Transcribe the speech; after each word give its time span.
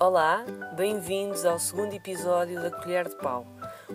Olá, 0.00 0.44
bem-vindos 0.76 1.44
ao 1.44 1.58
segundo 1.58 1.92
episódio 1.92 2.62
da 2.62 2.70
Colher 2.70 3.08
de 3.08 3.16
Pau. 3.16 3.44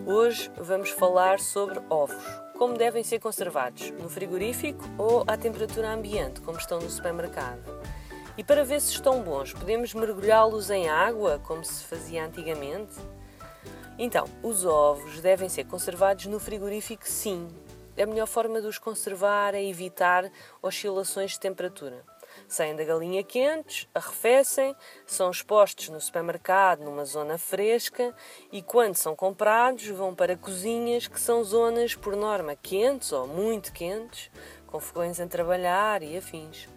Hoje 0.04 0.50
vamos 0.58 0.90
falar 0.90 1.40
sobre 1.40 1.80
ovos, 1.88 2.22
como 2.58 2.76
devem 2.76 3.02
ser 3.02 3.20
conservados, 3.20 3.90
no 3.92 4.10
frigorífico 4.10 4.84
ou 4.98 5.24
à 5.26 5.34
temperatura 5.38 5.90
ambiente, 5.90 6.42
como 6.42 6.58
estão 6.58 6.78
no 6.78 6.90
supermercado. 6.90 7.62
E 8.36 8.44
para 8.44 8.66
ver 8.66 8.82
se 8.82 8.92
estão 8.92 9.22
bons, 9.22 9.54
podemos 9.54 9.94
mergulhá-los 9.94 10.68
em 10.68 10.90
água, 10.90 11.40
como 11.42 11.64
se 11.64 11.82
fazia 11.84 12.26
antigamente? 12.26 12.96
Então, 13.98 14.26
os 14.42 14.66
ovos 14.66 15.22
devem 15.22 15.48
ser 15.48 15.64
conservados 15.64 16.26
no 16.26 16.38
frigorífico, 16.38 17.08
sim. 17.08 17.48
A 17.96 18.04
melhor 18.04 18.26
forma 18.26 18.60
de 18.60 18.66
os 18.66 18.76
conservar 18.76 19.54
é 19.54 19.64
evitar 19.64 20.30
oscilações 20.60 21.30
de 21.30 21.40
temperatura. 21.40 22.04
Saem 22.48 22.76
da 22.76 22.84
galinha 22.84 23.22
quentes, 23.22 23.88
arrefecem, 23.94 24.74
são 25.06 25.30
expostos 25.30 25.88
no 25.88 26.00
supermercado 26.00 26.84
numa 26.84 27.04
zona 27.04 27.38
fresca 27.38 28.14
e, 28.52 28.62
quando 28.62 28.96
são 28.96 29.16
comprados, 29.16 29.86
vão 29.88 30.14
para 30.14 30.36
cozinhas 30.36 31.06
que 31.06 31.20
são 31.20 31.42
zonas, 31.42 31.94
por 31.94 32.16
norma, 32.16 32.56
quentes 32.56 33.12
ou 33.12 33.26
muito 33.26 33.72
quentes, 33.72 34.30
com 34.66 34.80
fogões 34.80 35.20
a 35.20 35.26
trabalhar 35.26 36.02
e 36.02 36.16
afins. 36.16 36.68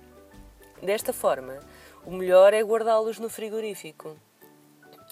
Desta 0.82 1.12
forma, 1.12 1.60
o 2.06 2.12
melhor 2.12 2.54
é 2.54 2.62
guardá-los 2.62 3.20
no 3.20 3.30
frigorífico. 3.30 4.16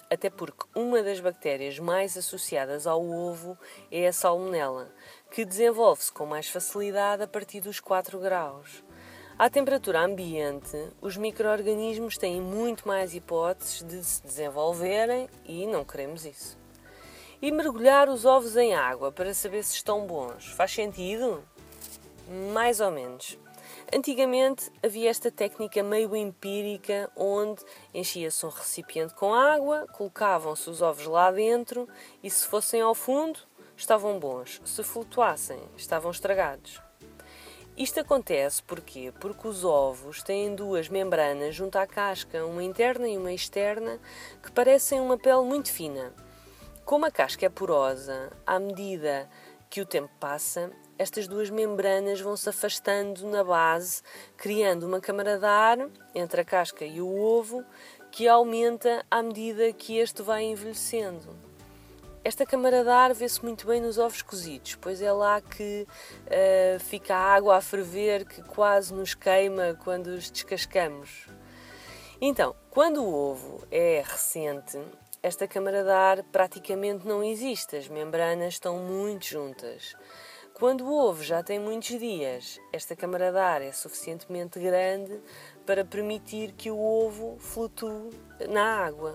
Até 0.08 0.30
porque 0.30 0.64
uma 0.74 1.02
das 1.02 1.18
bactérias 1.18 1.80
mais 1.80 2.16
associadas 2.16 2.86
ao 2.86 3.04
ovo 3.04 3.58
é 3.90 4.06
a 4.06 4.12
salmonela, 4.12 4.92
que 5.30 5.44
desenvolve-se 5.44 6.12
com 6.12 6.24
mais 6.24 6.48
facilidade 6.48 7.24
a 7.24 7.26
partir 7.26 7.60
dos 7.60 7.80
4 7.80 8.20
graus. 8.20 8.84
À 9.38 9.50
temperatura 9.50 10.00
ambiente, 10.00 10.74
os 10.98 11.14
micro-organismos 11.18 12.16
têm 12.16 12.40
muito 12.40 12.88
mais 12.88 13.14
hipóteses 13.14 13.82
de 13.82 14.02
se 14.02 14.22
desenvolverem 14.22 15.28
e 15.44 15.66
não 15.66 15.84
queremos 15.84 16.24
isso. 16.24 16.58
E 17.42 17.52
mergulhar 17.52 18.08
os 18.08 18.24
ovos 18.24 18.56
em 18.56 18.74
água 18.74 19.12
para 19.12 19.34
saber 19.34 19.62
se 19.62 19.74
estão 19.74 20.06
bons 20.06 20.46
faz 20.46 20.72
sentido? 20.72 21.44
Mais 22.54 22.80
ou 22.80 22.90
menos. 22.90 23.38
Antigamente 23.94 24.72
havia 24.82 25.10
esta 25.10 25.30
técnica 25.30 25.82
meio 25.82 26.16
empírica 26.16 27.10
onde 27.14 27.62
enchia-se 27.92 28.46
um 28.46 28.48
recipiente 28.48 29.12
com 29.12 29.34
água, 29.34 29.86
colocavam-se 29.92 30.70
os 30.70 30.80
ovos 30.80 31.04
lá 31.04 31.30
dentro 31.30 31.86
e 32.22 32.30
se 32.30 32.46
fossem 32.46 32.80
ao 32.80 32.94
fundo 32.94 33.38
estavam 33.76 34.18
bons, 34.18 34.62
se 34.64 34.82
flutuassem 34.82 35.60
estavam 35.76 36.10
estragados. 36.10 36.80
Isto 37.76 38.00
acontece 38.00 38.62
porquê? 38.62 39.12
Porque 39.20 39.46
os 39.46 39.62
ovos 39.62 40.22
têm 40.22 40.54
duas 40.54 40.88
membranas 40.88 41.54
junto 41.54 41.76
à 41.76 41.86
casca, 41.86 42.46
uma 42.46 42.64
interna 42.64 43.06
e 43.06 43.18
uma 43.18 43.34
externa, 43.34 44.00
que 44.42 44.50
parecem 44.50 44.98
uma 44.98 45.18
pele 45.18 45.42
muito 45.42 45.70
fina. 45.70 46.10
Como 46.86 47.04
a 47.04 47.10
casca 47.10 47.44
é 47.44 47.50
porosa, 47.50 48.32
à 48.46 48.58
medida 48.58 49.28
que 49.68 49.82
o 49.82 49.84
tempo 49.84 50.10
passa, 50.18 50.70
estas 50.98 51.28
duas 51.28 51.50
membranas 51.50 52.18
vão 52.18 52.34
se 52.34 52.48
afastando 52.48 53.26
na 53.26 53.44
base, 53.44 54.00
criando 54.38 54.86
uma 54.86 54.98
câmara 54.98 55.38
de 55.38 55.44
ar 55.44 55.78
entre 56.14 56.40
a 56.40 56.44
casca 56.46 56.86
e 56.86 57.02
o 57.02 57.14
ovo 57.14 57.62
que 58.10 58.26
aumenta 58.26 59.04
à 59.10 59.22
medida 59.22 59.70
que 59.74 59.98
este 59.98 60.22
vai 60.22 60.44
envelhecendo. 60.44 61.36
Esta 62.26 62.44
câmara 62.44 62.82
de 62.82 62.90
ar 62.90 63.14
vê-se 63.14 63.40
muito 63.44 63.68
bem 63.68 63.80
nos 63.80 63.98
ovos 63.98 64.20
cozidos, 64.20 64.74
pois 64.74 65.00
é 65.00 65.12
lá 65.12 65.40
que 65.40 65.86
uh, 66.24 66.80
fica 66.80 67.14
a 67.14 67.20
água 67.20 67.54
a 67.54 67.60
ferver 67.60 68.24
que 68.24 68.42
quase 68.42 68.92
nos 68.92 69.14
queima 69.14 69.78
quando 69.84 70.08
os 70.08 70.28
descascamos. 70.28 71.28
Então, 72.20 72.56
quando 72.68 73.00
o 73.00 73.14
ovo 73.14 73.64
é 73.70 74.02
recente, 74.04 74.76
esta 75.22 75.46
câmara 75.46 75.84
de 75.84 75.90
ar 75.90 76.24
praticamente 76.24 77.06
não 77.06 77.22
existe, 77.22 77.76
as 77.76 77.86
membranas 77.86 78.54
estão 78.54 78.76
muito 78.76 79.24
juntas. 79.24 79.94
Quando 80.52 80.84
o 80.84 80.92
ovo 80.92 81.22
já 81.22 81.44
tem 81.44 81.60
muitos 81.60 81.96
dias, 81.96 82.58
esta 82.72 82.96
câmara 82.96 83.30
de 83.30 83.38
ar 83.38 83.62
é 83.62 83.70
suficientemente 83.70 84.58
grande 84.58 85.16
para 85.64 85.84
permitir 85.84 86.50
que 86.54 86.72
o 86.72 86.76
ovo 86.76 87.38
flutue 87.38 88.10
na 88.48 88.84
água. 88.84 89.14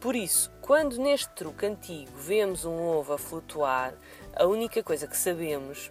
Por 0.00 0.14
isso, 0.14 0.50
quando 0.60 0.98
neste 0.98 1.28
truque 1.30 1.66
antigo 1.66 2.12
vemos 2.16 2.64
um 2.64 2.80
ovo 2.80 3.14
a 3.14 3.18
flutuar, 3.18 3.94
a 4.34 4.46
única 4.46 4.82
coisa 4.82 5.06
que 5.06 5.16
sabemos 5.16 5.90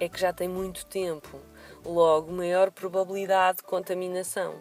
é 0.00 0.08
que 0.08 0.18
já 0.18 0.32
tem 0.32 0.48
muito 0.48 0.86
tempo, 0.86 1.40
logo 1.84 2.32
maior 2.32 2.70
probabilidade 2.70 3.58
de 3.58 3.64
contaminação. 3.64 4.54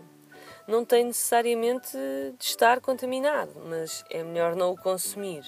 Não 0.68 0.86
tem 0.86 1.06
necessariamente 1.06 1.98
de 2.38 2.44
estar 2.44 2.80
contaminado, 2.82 3.54
mas 3.66 4.04
é 4.10 4.22
melhor 4.22 4.56
não 4.56 4.72
o 4.72 4.78
consumir. 4.78 5.44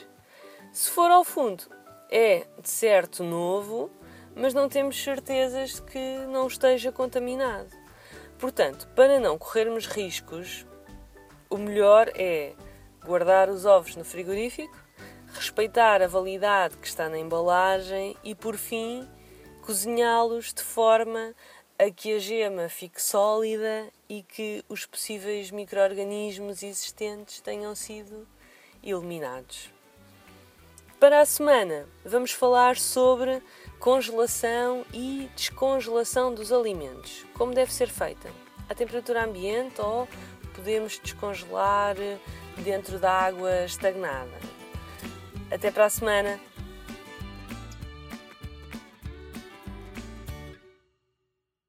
Se 0.71 0.89
for 0.89 1.11
ao 1.11 1.23
fundo, 1.23 1.65
é 2.09 2.47
de 2.59 2.69
certo 2.69 3.23
novo, 3.23 3.91
mas 4.35 4.53
não 4.53 4.67
temos 4.67 5.01
certezas 5.01 5.75
de 5.75 5.81
que 5.83 6.17
não 6.29 6.47
esteja 6.47 6.91
contaminado. 6.91 7.69
Portanto, 8.39 8.87
para 8.95 9.19
não 9.19 9.37
corrermos 9.37 9.85
riscos, 9.85 10.65
o 11.51 11.57
melhor 11.57 12.09
é 12.15 12.53
guardar 13.05 13.49
os 13.49 13.65
ovos 13.65 13.95
no 13.95 14.05
frigorífico, 14.05 14.75
respeitar 15.33 16.01
a 16.01 16.07
validade 16.07 16.77
que 16.77 16.87
está 16.87 17.09
na 17.09 17.19
embalagem 17.19 18.15
e, 18.23 18.33
por 18.33 18.55
fim, 18.55 19.07
cozinhá-los 19.61 20.53
de 20.53 20.63
forma 20.63 21.35
a 21.77 21.91
que 21.91 22.15
a 22.15 22.19
gema 22.19 22.69
fique 22.69 23.01
sólida 23.01 23.89
e 24.07 24.23
que 24.23 24.63
os 24.69 24.85
possíveis 24.85 25.51
micro-organismos 25.51 26.63
existentes 26.63 27.41
tenham 27.41 27.75
sido 27.75 28.25
eliminados. 28.81 29.69
Para 30.99 31.19
a 31.19 31.25
semana, 31.25 31.87
vamos 32.05 32.31
falar 32.31 32.77
sobre 32.77 33.41
congelação 33.79 34.85
e 34.93 35.29
descongelação 35.35 36.33
dos 36.33 36.53
alimentos. 36.53 37.25
Como 37.33 37.53
deve 37.53 37.73
ser 37.73 37.89
feita? 37.89 38.29
A 38.71 38.73
temperatura 38.73 39.25
ambiente 39.25 39.81
ou 39.81 40.07
podemos 40.55 40.97
descongelar 40.97 41.97
dentro 42.59 42.99
da 42.99 43.11
água 43.11 43.65
estagnada. 43.65 44.31
Até 45.51 45.69
para 45.69 45.87
a 45.87 45.89
semana! 45.89 46.39